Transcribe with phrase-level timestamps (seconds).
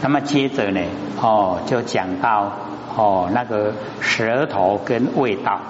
[0.00, 0.80] 那么接着呢，
[1.20, 2.52] 哦，就讲到
[2.96, 5.60] 哦那个舌头跟味道，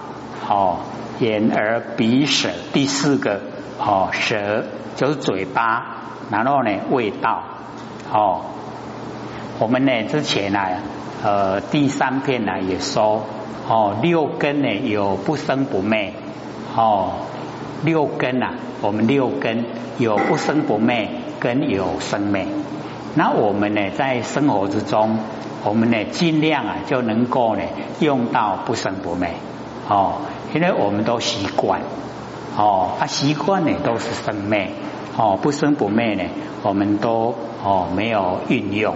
[0.48, 0.80] 哦
[1.18, 3.40] 眼耳鼻舌第四个
[3.78, 4.64] 哦舌
[4.96, 5.86] 就是嘴巴，
[6.30, 7.42] 然后呢味道，
[8.12, 8.42] 哦
[9.58, 10.60] 我们呢之前呢
[11.24, 13.24] 呃第三篇呢也说
[13.66, 16.12] 哦六根呢有不生不灭，
[16.76, 17.12] 哦
[17.82, 19.64] 六根啊我们六根
[19.96, 21.08] 有不生不灭
[21.40, 22.46] 跟有生灭。
[23.14, 25.18] 那我们呢，在生活之中，
[25.64, 27.62] 我们呢尽量啊就能够呢
[28.00, 29.30] 用到不生不灭
[29.88, 30.20] 哦，
[30.54, 31.80] 因为我们都习惯。
[32.56, 34.70] 哦，啊习惯呢都是生灭
[35.16, 36.24] 哦，不生不灭呢，
[36.62, 37.34] 我们都
[37.64, 38.94] 哦没有运用。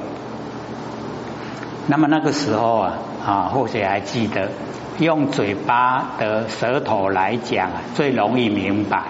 [1.86, 4.50] 那么那个时候啊啊，或许还记得
[4.98, 9.02] 用嘴巴的舌头来讲啊，最容易明白。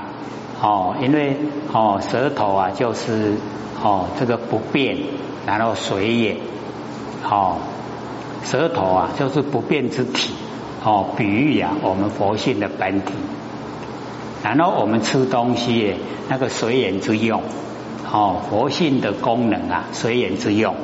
[0.62, 1.36] 哦，因为
[1.72, 3.34] 哦舌头啊就是。
[3.84, 4.96] 哦，这个不变，
[5.44, 6.36] 然后水也，
[7.28, 7.56] 哦，
[8.44, 10.34] 舌头啊就是不变之体，
[10.84, 13.12] 哦，比喻啊我们佛性的本体，
[14.44, 15.96] 然后我们吃东西
[16.28, 17.42] 那个随缘之用，
[18.12, 20.76] 哦，佛性的功能啊随缘之用，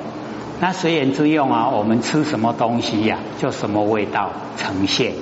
[0.58, 5.12] 那随缘之用啊，我们吃什么东西呀，就什么味道呈现，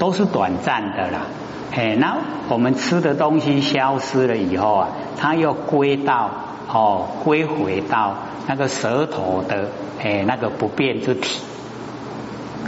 [0.00, 1.26] 都是短暂的啦，
[1.72, 2.18] 哎，那
[2.48, 6.30] 我们吃的东西消失了以后啊，它又归到。
[6.72, 8.14] 哦，归回到
[8.46, 11.40] 那个舌头的诶那个不变之体，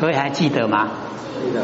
[0.01, 0.89] 各位还记得吗？
[1.41, 1.61] 记得。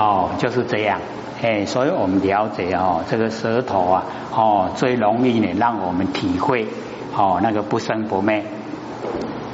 [0.00, 1.00] 哦，就是这样，
[1.40, 6.68] 诶，所以我们了解哦，这个舌头啊，哦，最容易呢让我们体会
[7.16, 8.44] 哦那个不生不灭。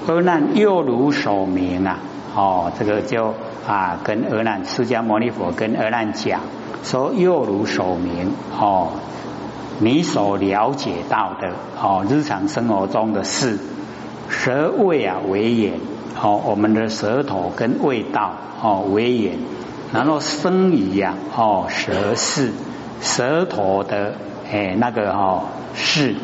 [0.06, 1.98] 阿难又如所明啊，
[2.36, 3.32] 哦，这个就
[3.66, 6.42] 啊跟阿难释迦牟尼佛跟阿难讲
[6.82, 8.88] 说又如手名哦。
[9.80, 13.58] 你所了解到的哦，日常生活中的事，
[14.28, 15.74] 舌味啊为眼
[16.20, 19.38] 哦，我们的舌头跟味道哦为眼，
[19.92, 22.50] 然后生语呀哦舌是
[23.00, 24.14] 舌头的
[24.50, 25.44] 哎那个哦
[25.76, 26.16] 是，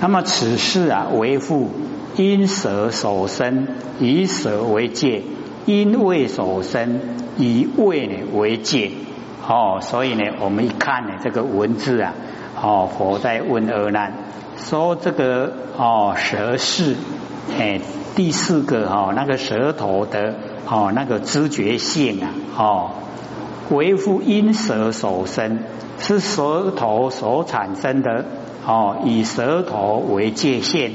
[0.00, 1.70] 那么此事啊为父
[2.14, 3.66] 因舌所生，
[3.98, 5.22] 以舌为界；
[5.66, 7.00] 因味所生，
[7.36, 8.92] 以味呢为界。
[9.44, 12.14] 哦，所以呢，我们一看呢，这个文字啊，
[12.62, 14.12] 哦，佛在问阿难，
[14.56, 16.94] 说这个哦，舌是
[17.58, 17.80] 哎，
[18.14, 20.36] 第四个哈，那个舌头的
[20.68, 22.90] 哦，那个知觉性啊，哦，
[23.70, 25.58] 为复因舌所生，
[25.98, 28.24] 是舌头所产生的
[28.64, 30.92] 哦，以舌头为界限，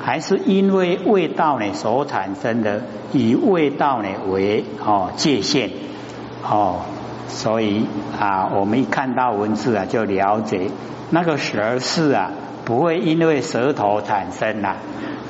[0.00, 5.70] 还是因为味道呢所产生的，以味道呢为哦界限，
[6.48, 6.82] 哦。
[7.32, 7.86] 所以
[8.18, 10.70] 啊，我们一看到文字啊，就了解
[11.10, 12.30] 那个舌是啊，
[12.64, 14.76] 不会因为舌头产生呐，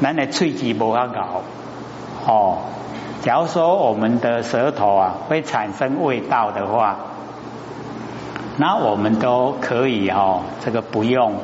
[0.00, 1.43] 那那脆齿不要搞
[2.27, 2.59] 哦。
[3.22, 6.97] 假如说我们的舌头啊会产生味道的话，
[8.56, 11.34] 那我们都可以哦，这个不用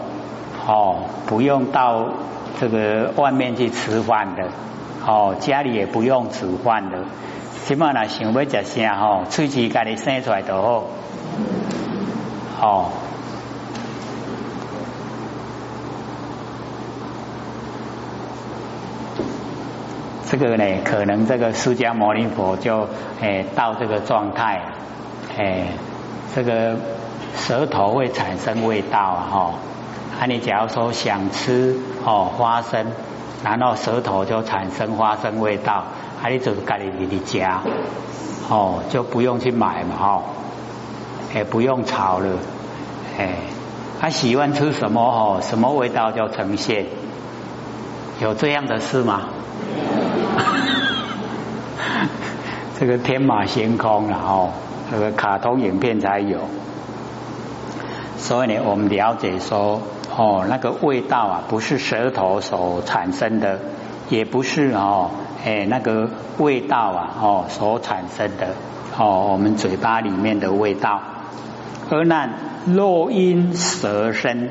[0.67, 2.09] 哦，不用到
[2.59, 4.49] 这个外面去吃饭的
[5.07, 6.99] 哦，家里也不用煮饭的。
[7.67, 10.85] 起码呢，想要食啥吼，喙齿家己生出来就好。
[12.63, 12.93] 哦，
[20.31, 22.87] 这个呢，可能这个释迦牟尼佛就
[23.21, 24.63] 诶到这个状态，
[25.37, 25.67] 诶，
[26.37, 26.77] 这个
[27.35, 29.55] 舌头会产生味道啊，哈。
[30.21, 32.87] 啊，你假如说想吃哦花生，
[33.43, 35.83] 然后舌头就产生花生味道。
[36.21, 37.61] 还你就家里你的家
[38.49, 40.23] 哦，就不用去买嘛哈，
[41.35, 42.39] 也不用炒了，
[43.19, 43.39] 哎，
[44.01, 46.87] 他喜欢吃什么哦，什么味道就呈现，
[48.21, 49.23] 有这样的事吗？
[52.79, 54.51] 这个天马行空了哦，
[54.91, 56.41] 这个卡通影片才有，
[58.17, 59.81] 所以呢，我们了解说
[60.17, 63.59] 哦，那个味道啊，不是舌头所产生的，
[64.09, 65.11] 也不是哦。
[65.47, 68.49] 哎，那个味道啊，哦，所产生的
[68.99, 71.01] 哦，我们嘴巴里面的味道。
[71.89, 72.29] 而那
[72.67, 74.49] 若因舌生，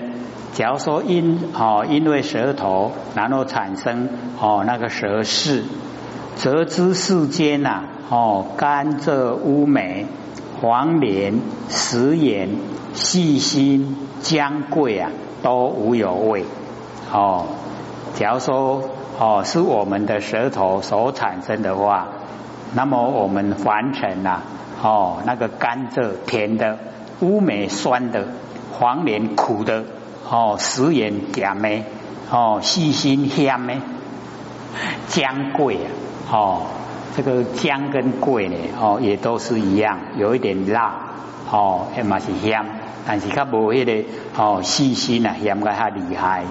[0.53, 4.07] 假如说因哦，因为舌头，然后产生
[4.39, 5.65] 哦那个舌势，
[6.37, 10.05] 则知世间呐，哦，甘蔗、乌梅、
[10.61, 12.51] 黄连、食盐、
[12.93, 15.11] 细辛、姜桂啊，
[15.43, 16.45] 都无有味。
[17.11, 17.47] 哦，
[18.13, 18.94] 假如说。
[19.17, 22.07] 哦，是我们的舌头所产生的话，
[22.73, 24.41] 那么我们凡尘呐，
[24.83, 26.77] 哦，那个甘蔗甜的，
[27.21, 28.27] 乌梅酸的，
[28.73, 29.85] 黄连苦的，
[30.29, 31.83] 哦，食盐咸的，
[32.29, 33.75] 哦，细心香的，
[35.07, 35.87] 姜桂啊，
[36.29, 36.61] 哦，
[37.15, 40.93] 这个姜跟桂呢，哦，也都是一样，有一点辣，
[41.49, 42.65] 哦，也嘛是香，
[43.07, 46.43] 但是它无迄个哦细心啊，香个较厉害，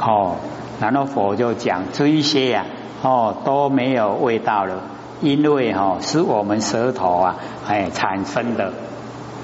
[0.00, 0.36] 哦，
[0.80, 2.66] 然后佛就讲这一些呀，
[3.02, 4.82] 哦都没有味道了，
[5.20, 7.36] 因为哈是我们舌头啊，
[7.66, 8.72] 哎产生的，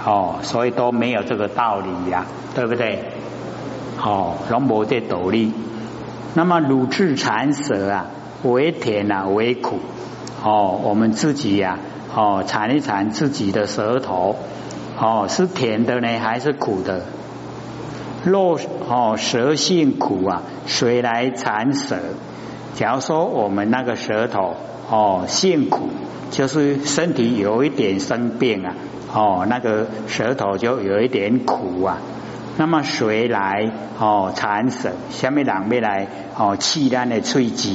[0.05, 3.05] 哦，所以都没有这个道理呀，对不对？
[4.03, 5.53] 哦，龙无这道理。
[6.35, 8.07] 那么乳质产舌啊，
[8.43, 9.79] 为甜啊，为苦。
[10.43, 11.79] 哦，我们自己呀，
[12.15, 14.37] 哦，尝一尝自己的舌头，
[14.99, 17.03] 哦，是甜的呢，还是苦的？
[18.25, 18.59] 若
[18.89, 21.97] 哦，舌性苦啊，谁来产舌？
[22.75, 24.57] 假如说我们那个舌头
[24.91, 25.89] 哦，性苦，
[26.31, 28.75] 就是身体有一点生病啊，
[29.13, 31.99] 哦，那个舌头就有一点苦啊。
[32.57, 34.91] 那么谁来哦产舌？
[35.11, 36.07] 下面人要来
[36.37, 37.71] 哦气咱的喙齿。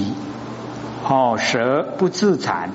[1.08, 2.70] 哦，舌不自产，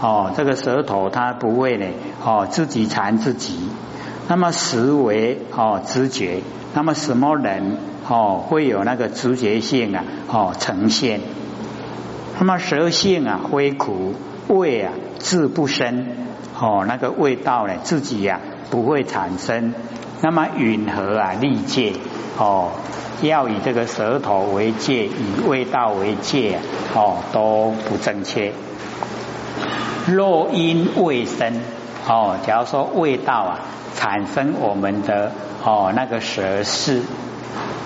[0.00, 1.86] 哦，这个舌头它不会呢，
[2.24, 3.56] 哦，自己缠自己。
[4.28, 6.42] 那么食为哦直觉，
[6.78, 7.76] 那么什么人
[8.06, 10.04] 哦会有那个直觉性啊？
[10.28, 11.20] 哦呈现。
[12.38, 14.14] 那么舌性啊微苦，
[14.46, 16.06] 味啊自不生，
[16.56, 18.38] 哦那个味道呢自己呀
[18.70, 19.74] 不会产生。
[20.20, 21.94] 那么允和啊立界，
[22.38, 22.70] 哦。
[23.22, 26.60] 要以这个舌头为界，以味道为界，
[26.94, 28.52] 哦，都不正确。
[30.06, 31.60] 若因味生，
[32.06, 33.58] 哦，假如说味道啊
[33.98, 35.32] 产生我们的
[35.64, 37.02] 哦那个舌势，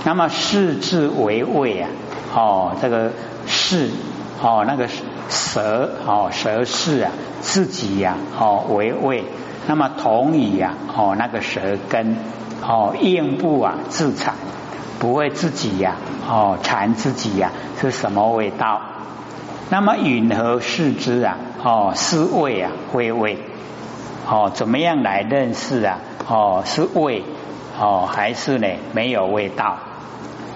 [0.04, 1.88] 那么视字为味啊，
[2.34, 3.12] 哦，这个
[3.46, 3.88] 视
[4.42, 4.86] 哦那个
[5.30, 9.24] 舌哦舌势啊自己呀哦为味，
[9.66, 12.16] 那么同以呀哦那个舌根
[12.60, 14.34] 哦咽部啊自产。
[14.98, 15.96] 不会自己呀，
[16.28, 17.50] 哦，馋自己呀，
[17.80, 18.80] 是什么味道？
[19.68, 23.36] 那么允和视之啊，哦，是味啊，会味，
[24.28, 25.98] 哦，怎么样来认识啊？
[26.28, 27.22] 哦，是味，
[27.78, 29.78] 哦，还是呢没有味道？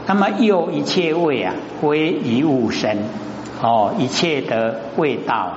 [0.07, 2.97] 那么又一切味啊，归一物生，
[3.61, 5.53] 哦，一切的味道，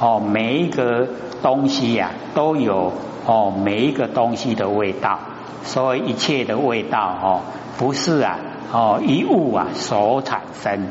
[0.00, 1.08] 哦，每一个
[1.42, 2.92] 东西呀，都有
[3.26, 5.18] 哦，每一个东西的味道，
[5.62, 7.40] 所以一切的味道，哦。
[7.76, 8.38] 不是啊，
[8.70, 10.86] 哦，一物啊所产生，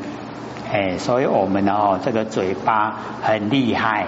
[0.70, 4.06] 哎，所以我们哦，这个嘴巴很厉害，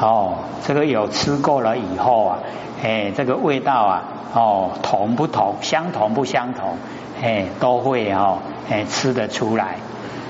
[0.00, 2.38] 哦，这个有吃过了以后啊，
[2.82, 4.02] 哎，这个味道啊，
[4.34, 6.76] 哦，同不同，相同不相同，
[7.22, 8.38] 哎，都会哦，
[8.70, 9.76] 哎，吃得出来。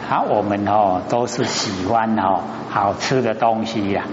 [0.09, 4.05] 啊，我们哦都是喜欢哦好吃的东西呀，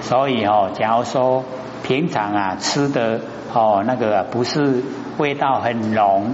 [0.00, 1.44] 所以哦，假如说
[1.82, 3.20] 平常啊吃的
[3.52, 4.82] 哦那个不是
[5.18, 6.32] 味道很浓。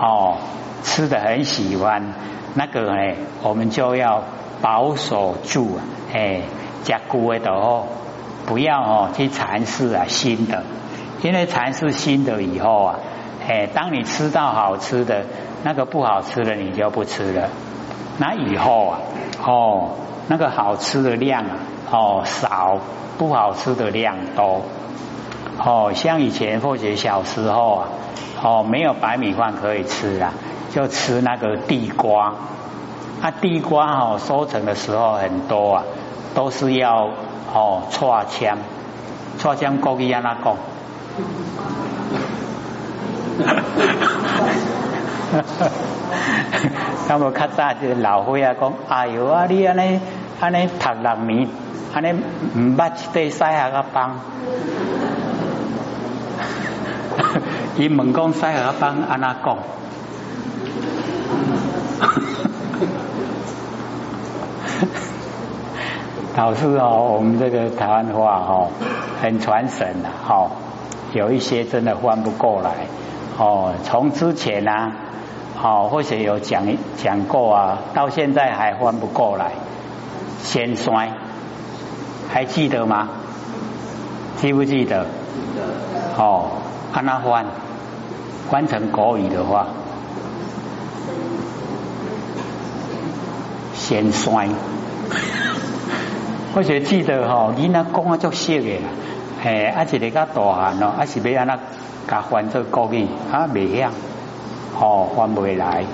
[0.00, 0.36] 哦，
[0.84, 2.12] 吃的很喜欢，
[2.54, 4.22] 那个呢，我们就要
[4.62, 5.82] 保守住啊，
[6.14, 6.42] 哎，
[6.84, 7.84] 加固的哦，
[8.46, 10.62] 不要哦去尝试啊新的，
[11.22, 12.98] 因为尝试新的以后啊，
[13.46, 15.24] 哎，当你吃到好吃的，
[15.62, 17.48] 那个不好吃的你就不吃了，
[18.18, 18.98] 那以后啊，
[19.44, 19.90] 哦，
[20.28, 21.56] 那个好吃的量啊，
[21.90, 22.78] 哦少，
[23.18, 24.62] 不好吃的量多，
[25.58, 27.88] 哦，像以前或者小时候啊。
[28.40, 30.32] 哦，没有白米饭可以吃啊，
[30.70, 32.34] 就吃那个地瓜。
[33.20, 35.82] 啊，地瓜哦，收成的时候很多啊，
[36.38, 37.10] 都是要
[37.52, 38.58] 哦，搓枪，
[39.40, 40.56] 搓枪过去安那讲。
[47.08, 50.00] 那么较早就老岁啊讲，哎呦啊，你安尼
[50.38, 51.48] 安尼读六年，
[51.92, 54.14] 安尼唔捌一块西下个帮。
[57.76, 59.58] 伊问讲西河帮安那讲？
[66.38, 68.68] 老师哦，我们这个台湾话哦，
[69.20, 70.48] 很传神的哦，
[71.12, 72.86] 有一些真的翻不过来
[73.36, 73.74] 哦。
[73.82, 74.92] 从之前啊，
[75.60, 76.62] 哦，或许有讲
[76.96, 79.50] 讲过啊，到现在还翻不过来。
[80.40, 81.10] 先衰，
[82.32, 83.08] 还记得吗？
[84.36, 85.06] 记不记得？
[86.16, 86.50] 哦，
[86.92, 87.46] 安那翻？
[88.48, 89.66] 翻成国语的话，
[93.74, 94.48] 先衰。
[96.54, 98.80] 我就记得吼，你那讲啊足熟的，
[99.42, 101.58] 嘿，啊一个较大汉咯，啊是要安那
[102.08, 103.90] 甲翻做国语，啊未晓，
[104.80, 105.84] 哦翻不来。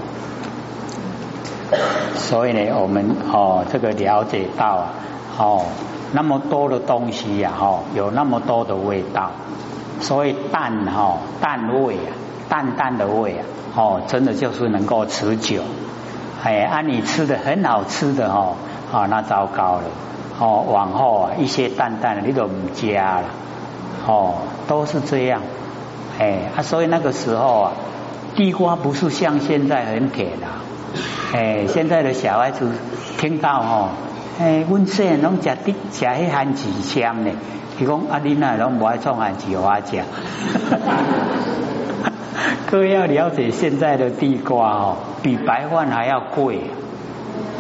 [2.15, 4.91] 所以呢，我们哦这个了解到啊，
[5.39, 5.67] 哦
[6.13, 9.33] 那么多的东西呀，哦有那么多的味道，
[10.01, 12.13] 所以淡哈淡味啊。
[12.47, 13.43] 淡淡的味啊，
[13.75, 15.63] 哦，真的就是能够持久。
[16.45, 18.55] 哎，按你吃的很好吃的哦，
[18.93, 19.85] 哦，那糟糕了，
[20.39, 23.25] 哦，往后啊一些淡淡的你都不加了，
[24.07, 24.35] 哦，
[24.67, 25.43] 都是这样，
[26.19, 27.73] 哎，啊，所以那个时候啊，
[28.35, 30.59] 地瓜不是像现在很甜啊，
[31.33, 32.69] 哎，现在的小孩子
[33.19, 33.89] 听到哦，
[34.41, 37.31] 哎，温县拢食的食迄番薯香呢，
[37.79, 40.03] 伊讲啊，你那拢不爱创番薯花食。
[42.67, 46.63] 各位要了解现在的地瓜哦，比白饭还要贵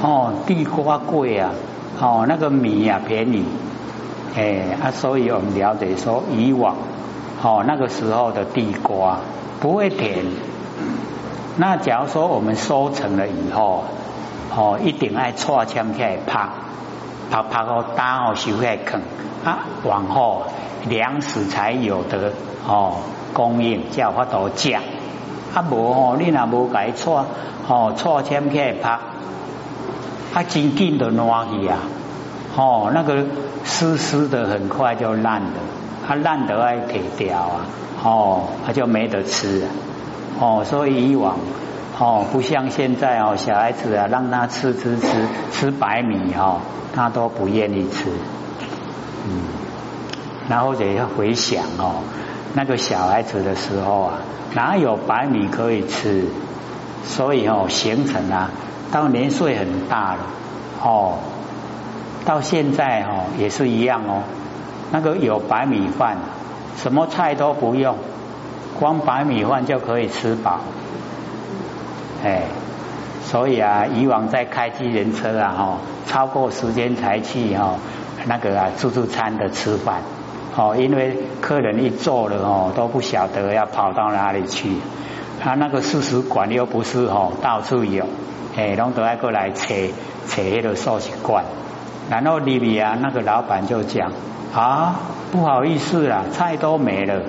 [0.02, 1.52] 哦，地瓜贵啊，
[2.00, 3.44] 哦，那个米啊便宜，
[4.36, 6.76] 哎啊，所以我们了解说以往
[7.42, 9.18] 哦那个时候的地瓜
[9.60, 10.24] 不会甜，
[11.56, 13.84] 那假如说我们收成了以后
[14.56, 16.48] 哦，一定爱搓枪起来拍，
[17.30, 19.00] 拍拍到大哦收起来啃。
[19.44, 20.44] 啊，往后
[20.88, 22.32] 粮食才有的
[22.66, 22.94] 哦。
[23.34, 27.26] 供应叫法度食，啊无吼，你若无改错，
[27.66, 29.00] 吼错签起来拍，
[30.34, 31.78] 啊真紧的烂去啊，
[32.56, 33.24] 哦那个
[33.64, 35.60] 湿湿的很快就烂了，
[36.06, 37.66] 它烂得爱铁掉啊，
[38.02, 39.62] 哦，它就没得吃，
[40.40, 41.36] 哦，所以以往
[41.98, 45.06] 哦不像现在哦，小孩子啊让他吃吃吃
[45.52, 46.60] 吃白米哦，
[46.94, 48.10] 他都不愿意吃，
[49.28, 49.40] 嗯，
[50.48, 52.02] 然后就要回想哦。
[52.56, 54.14] 那个小孩子的时候啊，
[54.54, 56.24] 哪有白米可以吃？
[57.04, 58.50] 所以哦，形成啊，
[58.92, 60.20] 到年岁很大了
[60.82, 61.18] 哦，
[62.24, 64.22] 到现在哦也是一样哦。
[64.92, 66.18] 那个有白米饭，
[66.76, 67.96] 什么菜都不用，
[68.78, 70.60] 光白米饭就可以吃饱。
[72.22, 72.42] 哎，
[73.24, 77.74] 所以啊，以往在开机人车啊，哈，超过时间才去哈，
[78.26, 80.02] 那个啊自助餐的吃饭。
[80.56, 84.70] 哦，因为客人一坐了哦，都不晓得要跑到哪里去。
[85.42, 88.06] 他那个素食馆又不是哦，到处有，
[88.56, 89.75] 哎，拢都爱过来扯
[90.28, 91.44] 扯那个寿食馆。
[92.11, 94.12] 然后里面啊，那个老板就讲
[94.54, 94.96] 啊，
[95.32, 97.23] 不好意思啦，菜都没了。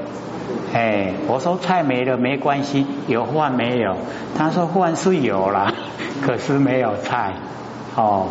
[0.73, 3.95] 哎，我说菜没了没关系，有饭没有？
[4.37, 5.73] 他说饭是有啦，
[6.21, 7.33] 可是没有菜。
[7.95, 8.27] 哦，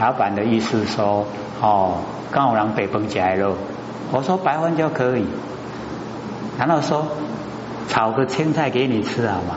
[0.00, 1.26] 老板的意思说，
[1.60, 1.96] 哦，
[2.30, 3.54] 刚好让北风起来了。
[4.12, 5.26] 我说白饭就可以，
[6.56, 7.08] 然后说
[7.88, 9.56] 炒个青菜给你吃好吗？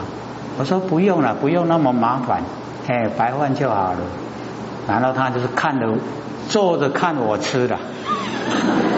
[0.58, 2.42] 我说不用了，不用那么麻烦，
[2.88, 3.98] 哎，白饭就好了。
[4.88, 5.88] 然后他就是看着
[6.48, 7.78] 坐着看我吃的，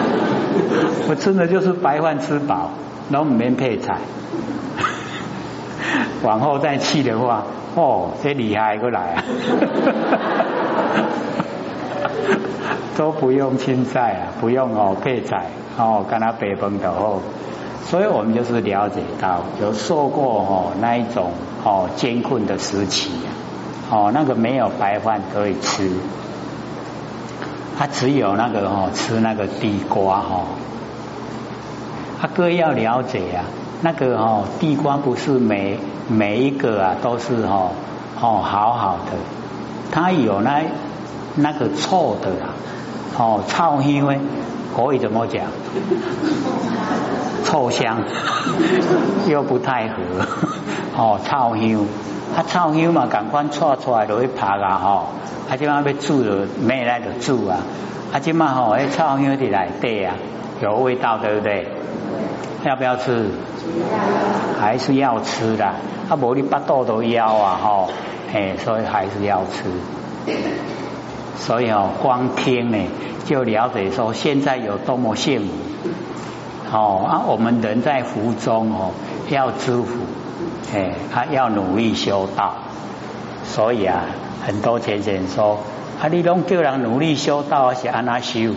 [1.09, 2.71] 我真的就是白饭吃饱，
[3.11, 3.99] 然后没配菜。
[6.25, 9.25] 往后再去的话，哦，这厉害过来啊！
[12.97, 17.21] 都不用青菜啊，不用哦配菜哦，跟他北风的哦，
[17.85, 21.33] 所以我们就是了解到有受过哦那一种
[21.64, 23.11] 哦艰困的时期
[23.91, 25.91] 哦，那个没有白饭可以吃，
[27.79, 30.45] 他只有那个哦吃那个地瓜哈，
[32.21, 33.45] 他哥要了解啊，
[33.83, 37.71] 那个哦地瓜不是每每一个啊都是哦
[38.21, 39.12] 哦好好的，
[39.93, 40.62] 它有那
[41.37, 42.49] 那个臭的啦。
[43.17, 44.19] 哦，臭香诶，
[44.75, 45.45] 可以怎么讲？
[47.45, 48.03] 臭香
[49.29, 49.95] 又不太合。
[50.97, 51.87] 哦，臭香，
[52.37, 55.07] 啊臭香嘛，赶快搓出来就会爬啊吼，
[55.49, 57.59] 啊即马要煮了，没来就煮啊，
[58.12, 60.14] 啊即马吼，迄臭香伫内底啊，
[60.61, 61.69] 有味道对不对？
[62.64, 63.31] 要不要吃？
[64.61, 65.64] 还是要吃的，
[66.09, 67.91] 啊无你巴肚都要啊吼，
[68.33, 69.71] 嘿，所以还是要吃。
[71.37, 72.79] 所以哦，光听呢
[73.25, 75.49] 就了解说现在有多么幸福
[76.73, 77.23] 哦啊！
[77.26, 78.91] 我们人在福中哦，
[79.28, 79.87] 要知福，
[80.75, 82.54] 哎，他要努力修道。
[83.45, 84.02] 所以啊，
[84.47, 85.59] 很多前贤说
[86.00, 88.54] 啊，你拢叫人努力修道是安那修？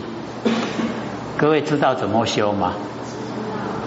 [1.36, 2.74] 各位知道怎么修吗？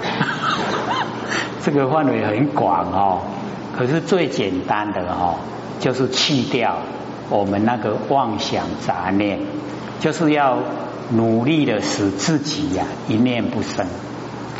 [1.63, 3.21] 这个范围很广哦，
[3.77, 5.35] 可是最简单的哦，
[5.79, 6.77] 就是去掉。
[7.29, 9.39] 我们那个妄想杂念，
[10.01, 10.57] 就是要
[11.11, 13.85] 努力的使自己呀一念不生，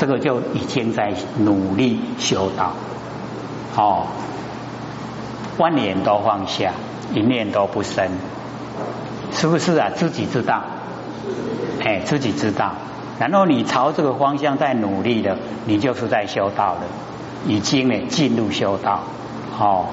[0.01, 2.71] 这个就已经在努力修道。
[3.75, 4.07] 哦，
[5.59, 6.73] 万念都放下，
[7.13, 8.09] 一念都不生，
[9.31, 9.91] 是不是啊？
[9.95, 10.63] 自己知道，
[11.85, 12.71] 哎，自己知道。
[13.19, 16.81] 然后你朝这个方向在努力的，你就是在修道了，
[17.45, 19.01] 已经呢进入修道。
[19.59, 19.85] 哦。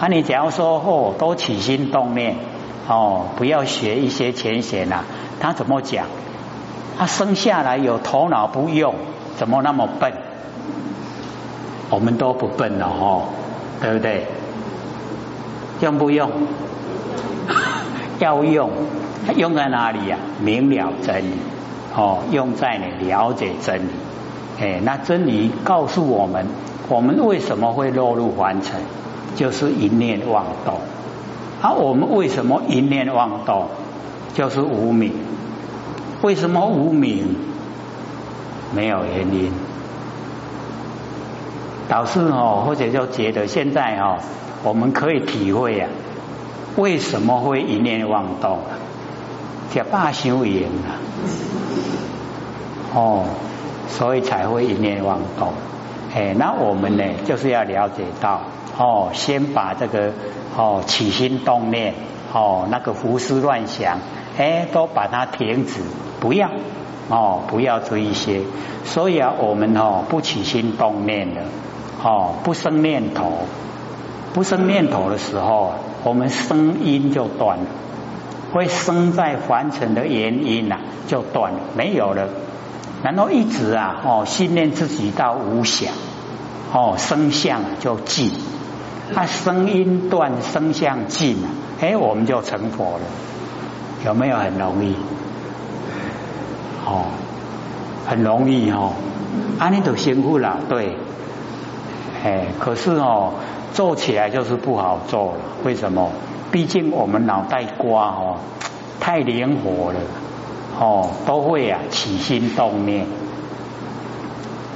[0.00, 2.34] 啊，你只要说哦，都起心动念
[2.88, 5.04] 哦，不要学一些浅显呐。
[5.38, 6.06] 他怎么讲？
[6.98, 8.94] 他生下来有头脑不用，
[9.36, 10.12] 怎么那么笨？
[11.90, 13.22] 我们都不笨了哦，
[13.80, 14.26] 对不对？
[15.80, 16.30] 用不用？
[18.18, 18.70] 要用，
[19.36, 20.16] 用在哪里呀？
[20.40, 21.34] 明了真理
[21.94, 23.90] 哦，用在你了解真理。
[24.60, 26.46] 哎，那真理告诉我们，
[26.88, 28.80] 我们为什么会落入凡尘，
[29.36, 30.78] 就是一念妄动。
[31.60, 33.66] 啊，我们为什么一念妄动，
[34.34, 35.12] 就是无名。
[36.24, 37.36] 为什么无名？
[38.74, 39.52] 没有原因。
[41.86, 44.16] 导师哦，或者就觉得现在哦，
[44.62, 45.90] 我们可以体会啊，
[46.76, 48.72] 为什么会一念妄动啊？
[49.70, 50.96] 叫大修言啊，
[52.94, 53.24] 哦，
[53.88, 55.52] 所以才会一念妄动。
[56.14, 58.40] 哎，那我们呢，就是要了解到
[58.78, 60.14] 哦，先把这个
[60.56, 61.92] 哦起心动念
[62.32, 63.98] 哦那个胡思乱想，
[64.38, 65.82] 哎，都把它停止，
[66.24, 66.48] 不要
[67.10, 68.40] 哦，不要这一些。
[68.86, 71.42] 所以啊，我们哦不起心动念的。
[72.02, 73.32] 哦，不生念头，
[74.32, 77.64] 不生念头的时候，我们声音就断了，
[78.54, 82.28] 会生在凡尘的原因呐，就断了，没有了。
[83.02, 85.92] 然后一直啊，哦，信念自己到无想，
[86.72, 88.32] 哦，生相就尽，
[89.14, 91.48] 那声音断，生相尽了，
[91.80, 93.04] 哎，我们就成佛了，
[94.06, 94.94] 有没有很容易？
[96.84, 97.06] 哦，
[98.06, 98.92] 很容易哦，
[99.58, 100.96] 安尼都辛苦了，对。
[102.24, 103.32] 哎，可是哦，
[103.72, 105.40] 做起来就是不好做了。
[105.64, 106.10] 为什么？
[106.50, 108.36] 毕竟我们脑袋瓜哦
[109.00, 110.00] 太灵活了，
[110.78, 113.06] 哦都会啊起心动念，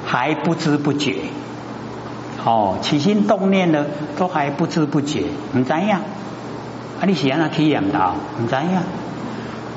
[0.04, 1.16] 还不知不觉。
[2.44, 3.86] 哦，起心动念呢，
[4.16, 6.00] 都还不知不觉，你怎样？
[7.00, 8.82] 啊，你喜欢去养到，你怎样？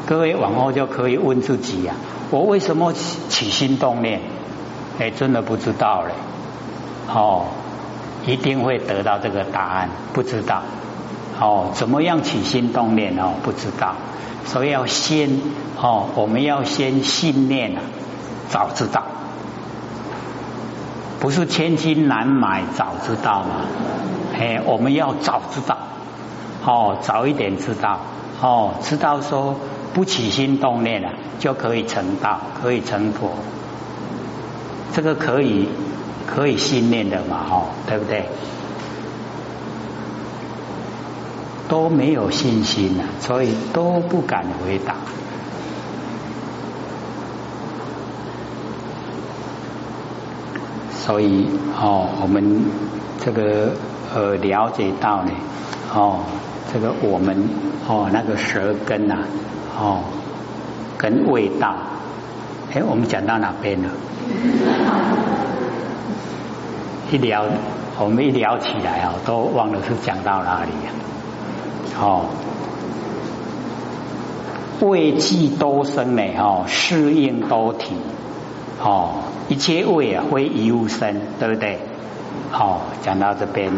[0.08, 1.94] 各位往后就可以问自己呀：
[2.32, 4.20] 我为什么起心动念？
[5.00, 6.14] 哎，真的不知道嘞。
[7.14, 7.46] 哦。
[8.24, 10.62] 一定会得到这个答案，不知道
[11.40, 13.96] 哦，怎么样起心动念哦，不知道，
[14.46, 15.42] 所以要先
[15.82, 17.82] 哦，我们要先信念啊，
[18.48, 19.02] 早知道，
[21.20, 23.66] 不是千金难买早知道嘛，
[24.40, 25.76] 哎，我们要早知道，
[26.64, 28.02] 哦，早一点知道，
[28.40, 29.56] 哦，知道说
[29.94, 33.32] 不起心动念了就可以成道，可以成佛，
[34.94, 35.68] 这个可以。
[36.34, 38.24] 可以信念的嘛，哈，对不对？
[41.68, 44.96] 都没有信心了，所以都不敢回答。
[50.94, 52.64] 所以哦，我们
[53.20, 53.74] 这个
[54.14, 55.32] 呃了解到呢，
[55.94, 56.20] 哦，
[56.72, 57.50] 这个我们
[57.90, 59.18] 哦那个舌根呐，
[59.82, 60.04] 哦，
[60.96, 61.74] 跟味道，
[62.72, 63.90] 哎，我们讲到哪边了？
[67.12, 67.46] 一聊，
[68.00, 70.92] 我们一聊起来啊，都忘了是讲到哪里呀？
[72.00, 72.26] 哦，
[74.82, 77.96] 味气多生美，哦，适应多体，
[78.84, 81.80] 哦，一切味啊，非一物生，对不对？
[82.54, 83.74] 哦，讲到这边，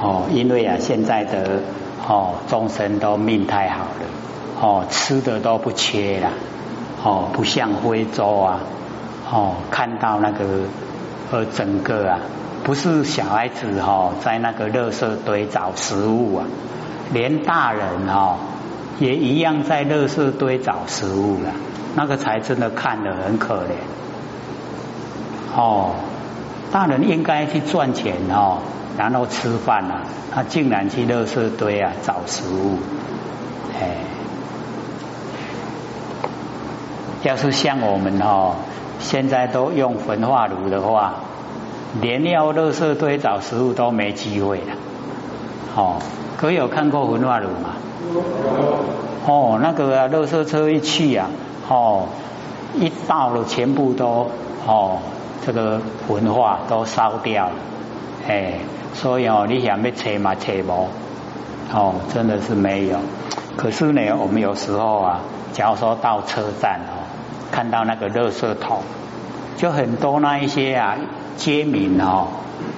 [0.00, 1.60] 哦，因为啊，现在的
[2.08, 4.06] 哦众生都命太好了，
[4.60, 6.30] 哦，吃的都不缺了，
[7.02, 8.60] 哦，不像非洲啊，
[9.30, 10.44] 哦，看到那个
[11.30, 12.18] 呃整个啊。
[12.64, 16.46] 不是小孩子哈，在那个垃圾堆找食物啊，
[17.12, 18.38] 连大人哈
[18.98, 21.50] 也一样在垃圾堆找食物了，
[21.94, 23.74] 那个才真的看得很可怜。
[25.54, 25.90] 哦，
[26.72, 28.60] 大人应该去赚钱哦，
[28.96, 30.00] 然后吃饭啊，
[30.32, 32.78] 他竟然去垃圾堆啊找食物，
[33.78, 33.98] 哎，
[37.24, 38.54] 要是像我们哦，
[39.00, 41.14] 现在都用焚化炉的话。
[42.00, 44.74] 连要垃圾堆找食物都没机会了，
[45.76, 45.98] 哦，
[46.36, 47.76] 可有看过焚化炉吗？
[49.26, 51.30] 哦，那个垃圾车一去啊，
[51.68, 52.06] 哦，
[52.74, 54.28] 一到了全部都
[54.66, 54.98] 哦，
[55.46, 57.52] 这个焚化都烧掉了，
[58.26, 58.54] 哎，
[58.94, 60.88] 所以哦，你想要车嘛车无，
[61.72, 62.98] 哦，真的是没有。
[63.56, 65.20] 可是呢，我们有时候啊，
[65.52, 66.80] 假如说到车站，
[67.50, 68.82] 看到那个垃圾桶，
[69.56, 70.96] 就很多那一些啊。
[71.36, 72.28] 街民哦，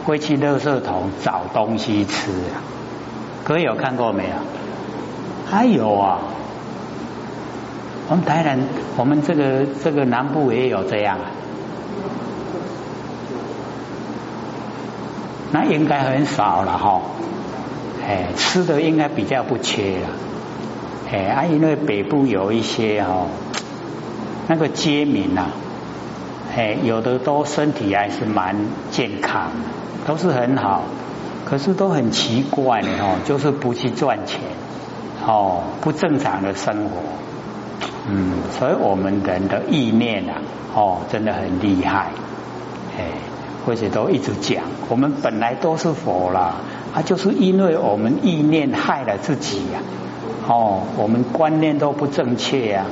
[0.07, 2.31] 会去垃圾桶找东西吃，
[3.45, 4.31] 各位有看过没有？
[5.45, 6.21] 还有啊，
[8.09, 8.59] 我们台南，
[8.97, 11.19] 我们这个这个南部也有这样，
[15.53, 17.03] 那应该很少了哈，
[18.09, 20.09] 哎，吃的应该比较不缺了，
[21.13, 23.27] 哎，啊，因为北部有一些哦，
[24.49, 25.47] 那个街民呐。
[26.57, 28.57] 哎，有的都身体还是蛮
[28.91, 29.51] 健康，
[30.07, 30.85] 都是很好，
[31.45, 34.41] 可是都很奇怪哦，就是不去赚钱
[35.27, 36.91] 哦不正常的生活，
[38.09, 40.41] 嗯，所以我们人的意念啊，
[40.75, 42.13] 哦，真的很厉害，
[42.97, 43.05] 哎，
[43.67, 46.55] 或者都一直讲，我们本来都是佛啦，
[46.95, 49.81] 啊，就是因为我们意念害了自己呀，
[50.49, 52.87] 哦，我们观念都不正确呀，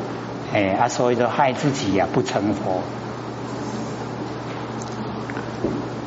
[0.55, 2.81] 哎，啊，所以说害自己呀，不成佛。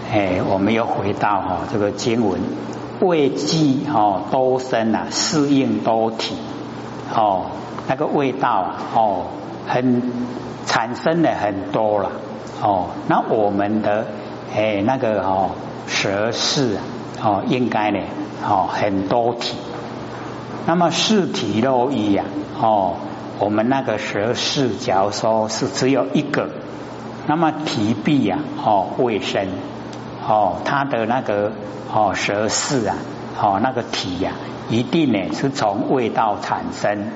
[0.09, 2.39] 哎，我们又回到哈这个经文，
[3.01, 6.37] 味记哦多生啊，适应多体。
[7.13, 7.47] 哦，
[7.89, 9.25] 那个味道啊哦
[9.67, 10.01] 很
[10.65, 12.11] 产生了很多了。
[12.61, 14.05] 哦，那我们的
[14.55, 15.51] 哎那个哦
[15.87, 16.77] 舌是
[17.21, 17.99] 哦应该呢
[18.47, 19.57] 哦很多体，
[20.65, 22.23] 那么四体肉一呀
[22.61, 22.95] 哦，
[23.39, 26.49] 我们那个舌是假如说是只有一个，
[27.27, 29.47] 那么体壁呀哦卫生。
[30.27, 31.53] 哦，它的那个
[31.93, 32.97] 哦舌势啊，
[33.41, 34.33] 哦那个体呀，
[34.69, 37.07] 一定呢是从味道产生。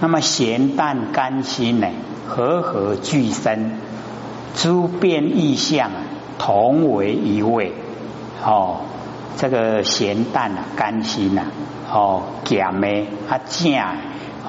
[0.00, 1.88] 那么咸淡甘辛呢，
[2.26, 3.72] 和合俱生，
[4.54, 5.90] 诸变异相
[6.38, 7.72] 同为一味。
[8.44, 8.80] 哦，
[9.38, 11.46] 这个咸淡啊，甘辛啊，
[11.90, 13.72] 哦咸的啊正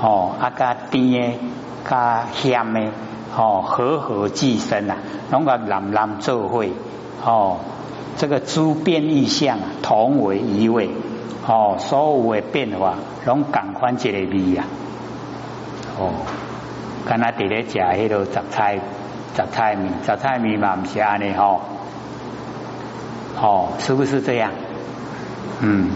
[0.02, 1.40] 哦啊加甜的
[1.88, 2.92] 加咸的
[3.38, 4.98] 哦和合俱生啊，
[5.32, 6.66] 拢个蓝蓝做伙。
[7.24, 7.58] 哦，
[8.18, 10.90] 这个诸变异相啊，同为一味。
[11.48, 14.66] 哦，所有的变化，拢共款一个味啊。
[16.00, 16.12] 哦，
[17.06, 18.80] 敢若伫咧食迄个杂菜，
[19.36, 21.62] 杂菜面，杂菜面嘛唔是安尼吼。
[23.40, 24.52] 哦，是不是这样？
[25.62, 25.90] 嗯。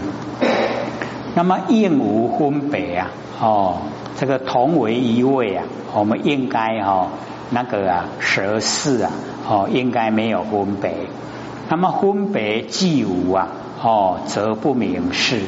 [1.34, 3.10] 那么应无分别啊。
[3.40, 3.76] 哦，
[4.16, 7.08] 这个同为一位啊，我们应该哈
[7.50, 9.10] 那个啊舌势啊。
[9.48, 10.92] 哦，应该没有分别。
[11.68, 13.46] 那么分别既无啊，
[13.80, 15.42] 哦，则不明示。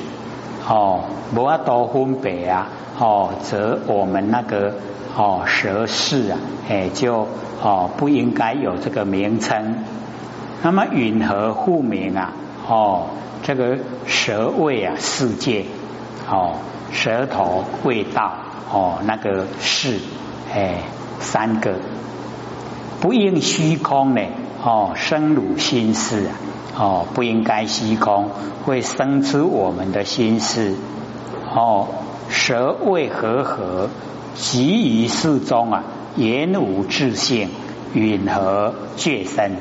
[0.69, 1.01] 哦，
[1.35, 4.75] 无阿多分别啊，哦，则我们那个
[5.17, 7.27] 哦舌势啊，哎，就
[7.61, 9.79] 哦不应该有这个名称。
[10.63, 12.33] 那么允和互名啊，
[12.69, 13.07] 哦，
[13.43, 15.65] 这个舌味啊世界，
[16.31, 16.57] 哦，
[16.93, 18.33] 舌头味道，
[18.71, 19.99] 哦，那个是
[20.55, 20.83] 哎
[21.21, 21.75] 三个。
[23.01, 24.23] 不应虚空呢？
[24.63, 26.35] 哦，生汝心事啊！
[26.77, 28.31] 哦，不应该虚空，
[28.65, 30.75] 会生出我们的心事。
[31.55, 31.87] 哦，
[32.29, 33.89] 舌味和合，
[34.35, 35.85] 集于世中啊，
[36.17, 37.51] 言无自性，
[37.95, 39.53] 允和觉身。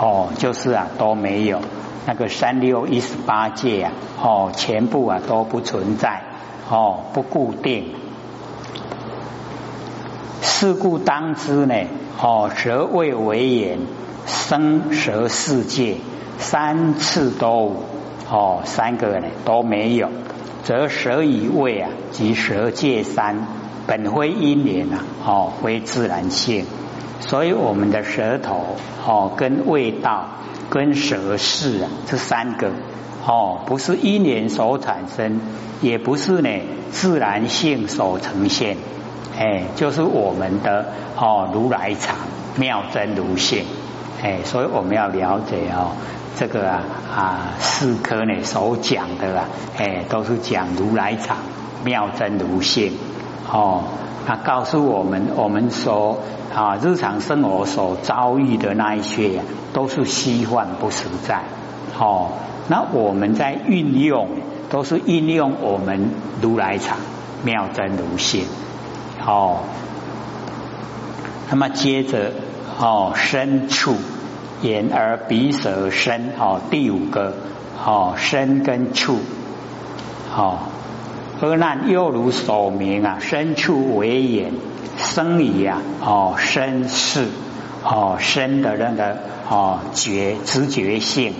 [0.00, 1.60] 哦，就是啊，都没有
[2.08, 6.22] 那个三六一十八界啊，哦，全部啊都不存在，
[6.70, 7.92] 哦，不固定。
[10.40, 11.74] 是故当知呢。
[12.18, 13.80] 哦，舌味为言，
[14.24, 15.98] 生舌世界
[16.38, 17.76] 三次都
[18.30, 20.08] 哦，三个呢都没有，
[20.64, 23.46] 则舌与味啊及舌界三
[23.86, 26.64] 本非因缘啊，哦，非自然性，
[27.20, 28.64] 所以我们的舌头
[29.06, 30.24] 哦跟味道
[30.70, 32.70] 跟舌势啊这三个
[33.26, 35.40] 哦不是因缘所产生，
[35.80, 36.50] 也不是呢
[36.90, 38.76] 自然性所呈现。
[39.38, 42.16] 哎，就是我们的哦，如来藏
[42.56, 43.64] 妙真如性，
[44.20, 45.92] 哎，所以我们要了解哦，
[46.36, 46.82] 这个啊
[47.14, 51.36] 啊四科呢所讲的啊，哎，都是讲如来藏
[51.84, 52.92] 妙真如性
[53.50, 53.82] 哦，
[54.26, 56.18] 他告诉我们，我们说
[56.54, 59.40] 啊日常生活所遭遇的那一些，
[59.72, 61.42] 都是虚幻不实在
[61.98, 62.32] 哦。
[62.68, 64.28] 那我们在运用，
[64.68, 66.10] 都是运用我们
[66.42, 66.98] 如来藏
[67.42, 68.44] 妙真如性。
[69.26, 69.60] 哦，
[71.50, 72.32] 那么接着
[72.78, 73.94] 哦，身处
[74.60, 77.32] 眼耳鼻舌身哦，第五个
[77.82, 79.16] 哦，身跟处
[80.36, 80.58] 哦，
[81.40, 84.52] 阿难又如所明啊，身处为眼，
[84.96, 87.26] 生理啊哦，身是
[87.84, 91.34] 哦，身的那个哦觉知觉性，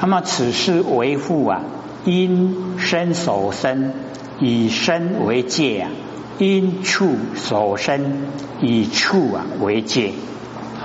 [0.00, 1.60] 那么此事为父啊，
[2.04, 3.92] 因身所生，
[4.40, 5.90] 以身为界啊。
[6.38, 8.28] 因处所生，
[8.60, 10.12] 以处啊为界，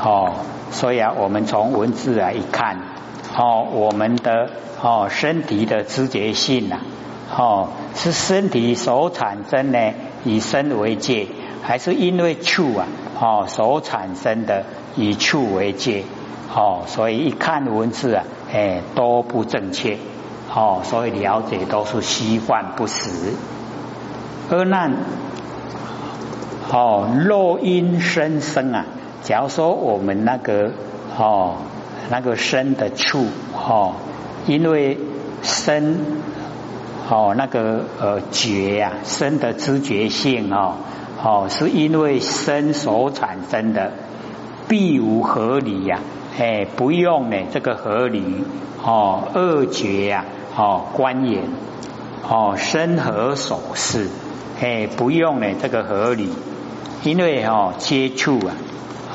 [0.03, 0.33] 哦，
[0.71, 2.79] 所以啊，我们从文字啊一看，
[3.37, 4.49] 哦，我们的
[4.81, 6.79] 哦身体的知觉性呐，
[7.35, 9.93] 哦，是身体所产生呢，
[10.23, 11.27] 以身为界，
[11.63, 12.87] 还是因为处啊，
[13.19, 14.65] 哦所产生的
[14.95, 16.03] 以处为界，
[16.53, 19.97] 哦，所以一看文字啊，哎，都不正确，
[20.53, 23.33] 哦，所以了解都是虚幻不实，
[24.49, 24.91] 而那。
[26.71, 28.85] 哦，若因生生啊，
[29.21, 30.71] 假如说我们那个
[31.15, 31.57] 哦
[32.09, 33.93] 那个生的处哦，
[34.47, 34.97] 因为
[35.43, 35.97] 生
[37.09, 40.75] 哦那个呃觉呀身的知觉性哦
[41.21, 43.91] 哦是因为身所产生的，
[44.67, 45.99] 必无合理呀，
[46.39, 48.43] 哎不用呢这个合理
[48.83, 51.43] 哦二觉呀哦观眼
[52.27, 54.07] 哦身何所事
[54.61, 56.29] 哎不用呢这个合理，
[57.03, 58.55] 因为哦接触啊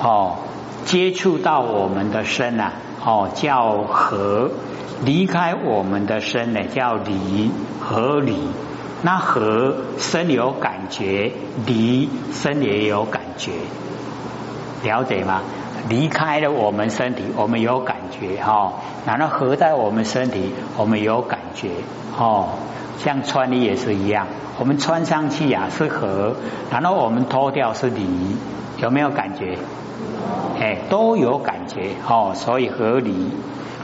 [0.02, 0.36] 哦
[0.84, 2.72] 接触到我们的身啊
[3.04, 4.50] 哦叫和。
[5.04, 8.36] 离开我们的身呢，叫离和离。
[9.00, 11.32] 那和身有感觉，
[11.66, 13.52] 离身也有感觉，
[14.82, 15.42] 了解吗？
[15.88, 18.72] 离开了我们身体，我们有感觉哈。
[19.06, 21.68] 然后合在我们身体，我们有感觉
[22.18, 22.48] 哦。
[22.98, 24.26] 像穿衣也是一样，
[24.58, 26.34] 我们穿上去呀是合，
[26.72, 28.04] 然后我们脱掉是离，
[28.78, 29.56] 有没有感觉？
[30.60, 33.30] 哎，都有感觉哦，所以合离。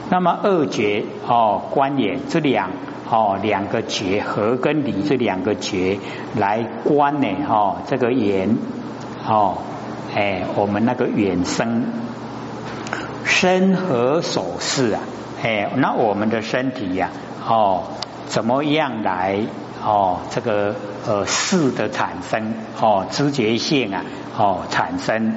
[0.09, 2.69] 那么二觉哦，观眼这两
[3.09, 5.97] 哦两个觉和跟离这两个觉
[6.35, 8.55] 来观呢哦这个眼
[9.27, 9.57] 哦
[10.15, 11.85] 哎我们那个远生
[13.23, 15.01] 身和手势啊
[15.43, 17.09] 哎那我们的身体呀
[17.47, 17.83] 哦
[18.27, 19.39] 怎么样来
[19.83, 20.75] 哦这个
[21.07, 24.03] 呃事的产生哦知觉性啊
[24.37, 25.33] 哦产生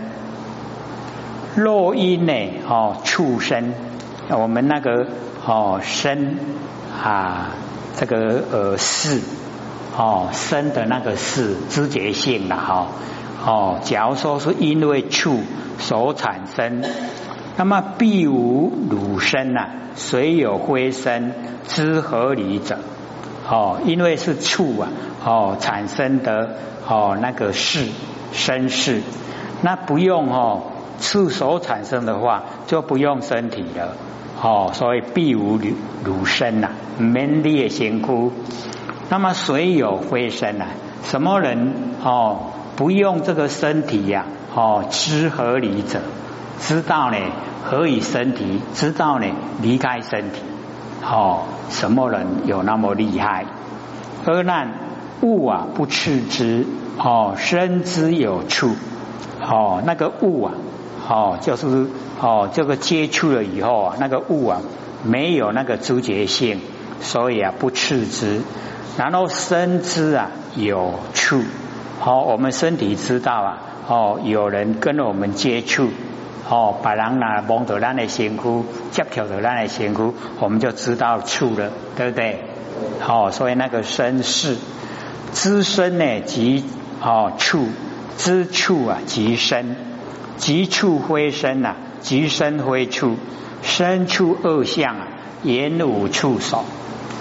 [1.57, 2.33] 若因呢
[2.69, 3.88] 哦畜生。
[4.37, 5.07] 我们那个
[5.47, 6.37] 哦身
[7.03, 7.51] 啊，
[7.97, 9.21] 这个呃是
[9.97, 12.89] 哦身的那个是知觉性的哈
[13.47, 15.41] 哦，假如说是因为触
[15.79, 16.83] 所产生，
[17.57, 21.33] 那么必无汝身呐，虽有灰身
[21.67, 22.79] 知合理者
[23.49, 24.89] 哦，因为是触啊
[25.25, 27.87] 哦产生的哦那个是
[28.33, 29.01] 身视，
[29.63, 30.65] 那不用哦
[31.01, 33.97] 触所产生的话，就不用身体了。
[34.41, 35.75] 哦，所以必无汝
[36.05, 38.33] 汝身呐，门列贤窟。
[39.09, 40.67] 那么谁有非身呐？
[41.03, 41.73] 什么人
[42.05, 42.53] 哦？
[42.77, 44.27] 不用这个身体呀？
[44.55, 46.01] 哦，知合理者，
[46.61, 47.17] 知道呢？
[47.65, 48.61] 何以身体？
[48.75, 49.27] 知道呢？
[49.61, 50.43] 离开身体。
[51.03, 53.47] 哦，什么人有那么厉害？
[54.25, 54.69] 而难
[55.23, 56.65] 物啊，不斥之。
[56.99, 58.71] 哦，身之有处。
[59.43, 60.53] 哦，那个物啊。
[61.09, 61.87] 哦，就是
[62.21, 64.61] 哦，这个接触了以后啊，那个物啊
[65.05, 66.61] 没有那个知觉性，
[67.01, 68.43] 所以啊不刺之。
[68.99, 71.41] 然后身知啊有触，
[72.01, 75.89] 好，我们身体知道啊，哦，有人跟我们接触，
[76.51, 82.45] 哦，把人拿蒙到咱的身躯，接触到咱的身躯，我们就知道触了，对不对？
[83.09, 84.57] 哦，所以那个身是
[85.33, 86.65] 知身呢，即
[87.01, 87.67] 哦触
[88.19, 89.75] 知触啊，即身。
[90.39, 93.17] 即处非身呐，即身非处，
[93.61, 95.07] 身处二相啊，
[95.43, 96.65] 言无处所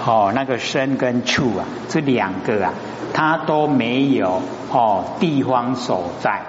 [0.06, 2.74] 哦，那个身跟处啊，这两个啊，
[3.14, 6.44] 它都没有哦地方所在。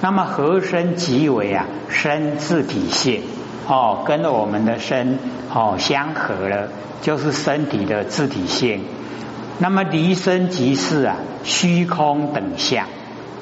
[0.00, 3.22] 那么合身即为啊身自体性
[3.66, 5.18] 哦，跟我们的身
[5.52, 6.68] 哦相合了，
[7.02, 8.84] 就是身体的自体性。
[9.58, 12.86] 那么离身即是啊虚空等相。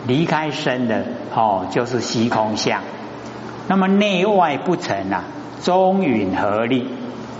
[0.06, 1.04] 离开身的
[1.38, 2.80] 哦，就是虚空相。
[3.68, 5.22] 那么内外不成啊，
[5.62, 6.88] 中允合力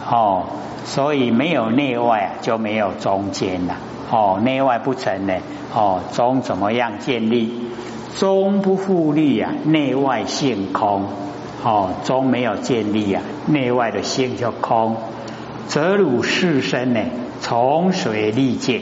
[0.08, 0.44] 哦，
[0.84, 3.74] 所以没有内外啊，就没有中间了
[4.08, 4.38] 哦。
[4.40, 5.34] 内外不成呢
[5.74, 7.52] 哦，中怎么样建立？
[8.16, 11.06] 中不复立啊，内外性空
[11.64, 14.96] 哦，中没有建立啊，内外的性就空。
[15.66, 17.00] 则汝是身呢，
[17.40, 18.80] 从水立界？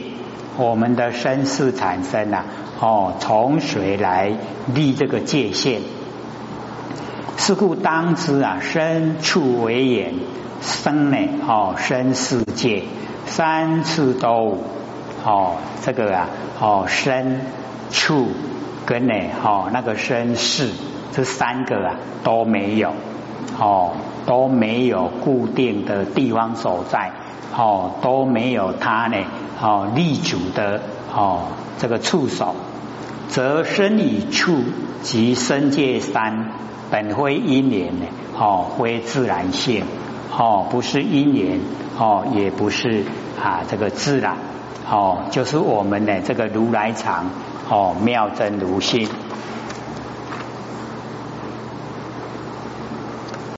[0.57, 2.45] 我们的身世产生啊。
[2.79, 4.31] 哦，从谁来
[4.73, 5.81] 立这个界限？
[7.37, 10.13] 是故当知啊，身处为眼，
[10.61, 11.17] 生呢？
[11.47, 12.83] 哦，生世界
[13.25, 14.57] 三次都
[15.23, 17.41] 哦，这个啊，哦，身
[17.91, 18.27] 处
[18.85, 19.13] 跟呢，
[19.43, 20.69] 哦，那个身世
[21.13, 22.91] 这三个啊都没有，
[23.59, 23.93] 哦，
[24.25, 27.11] 都没有固定的地方所在，
[27.55, 29.17] 哦，都没有它呢，
[29.61, 30.81] 哦，立足的
[31.15, 31.43] 哦，
[31.77, 32.55] 这个触手。
[33.29, 34.63] 则身以处
[35.01, 36.51] 及身界三，
[36.89, 38.05] 本非因缘呢，
[38.37, 39.83] 哦，非自然性，
[40.31, 41.59] 哦，不是因缘，
[41.97, 43.03] 哦，也不是
[43.41, 44.35] 啊这个自然，
[44.89, 47.29] 哦，就是我们的这个如来藏，
[47.69, 49.07] 哦，妙真如性。